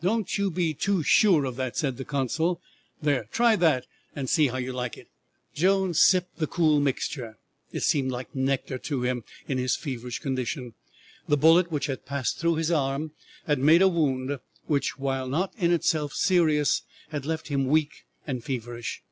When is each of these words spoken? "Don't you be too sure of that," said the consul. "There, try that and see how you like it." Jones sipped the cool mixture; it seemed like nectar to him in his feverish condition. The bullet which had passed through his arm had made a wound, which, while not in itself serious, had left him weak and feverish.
"Don't 0.00 0.38
you 0.38 0.52
be 0.52 0.72
too 0.72 1.02
sure 1.02 1.44
of 1.44 1.56
that," 1.56 1.76
said 1.76 1.96
the 1.96 2.04
consul. 2.04 2.60
"There, 3.02 3.24
try 3.32 3.56
that 3.56 3.88
and 4.14 4.30
see 4.30 4.46
how 4.46 4.56
you 4.56 4.72
like 4.72 4.96
it." 4.96 5.08
Jones 5.52 6.00
sipped 6.00 6.36
the 6.36 6.46
cool 6.46 6.78
mixture; 6.78 7.38
it 7.72 7.80
seemed 7.82 8.12
like 8.12 8.36
nectar 8.36 8.78
to 8.78 9.02
him 9.02 9.24
in 9.48 9.58
his 9.58 9.74
feverish 9.74 10.20
condition. 10.20 10.74
The 11.26 11.36
bullet 11.38 11.72
which 11.72 11.86
had 11.86 12.06
passed 12.06 12.38
through 12.38 12.54
his 12.54 12.70
arm 12.70 13.14
had 13.48 13.58
made 13.58 13.82
a 13.82 13.88
wound, 13.88 14.38
which, 14.66 14.96
while 14.96 15.26
not 15.26 15.52
in 15.56 15.72
itself 15.72 16.12
serious, 16.12 16.82
had 17.08 17.26
left 17.26 17.48
him 17.48 17.66
weak 17.66 18.04
and 18.28 18.44
feverish. 18.44 19.02